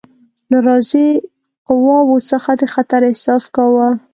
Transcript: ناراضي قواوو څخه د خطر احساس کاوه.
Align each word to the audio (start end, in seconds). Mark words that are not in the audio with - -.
ناراضي 0.51 1.05
قواوو 1.67 2.17
څخه 2.29 2.51
د 2.61 2.63
خطر 2.73 3.01
احساس 3.09 3.43
کاوه. 3.55 3.87